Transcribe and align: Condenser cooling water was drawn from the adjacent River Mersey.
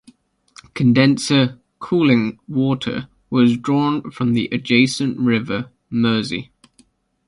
Condenser 0.73 1.59
cooling 1.77 2.39
water 2.47 3.07
was 3.29 3.55
drawn 3.55 4.09
from 4.09 4.33
the 4.33 4.49
adjacent 4.51 5.19
River 5.19 5.69
Mersey. 5.91 6.49